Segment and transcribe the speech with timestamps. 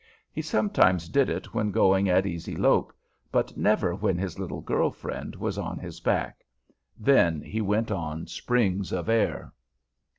[0.31, 2.91] He sometimes did it when going at easy lope,
[3.31, 6.43] but never when his little girl friend was on his back;
[6.97, 9.53] then he went on springs of air.